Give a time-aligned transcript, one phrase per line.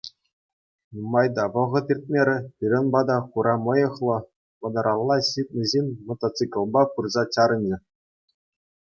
[0.93, 4.15] Нумай та вӑхӑт иртмерӗ, пирӗн пата хура мӑйӑхлӑ,
[4.63, 7.77] вӑтӑралла ҫитнӗ ҫын мотоциклпа пырса чарӑнчӗ.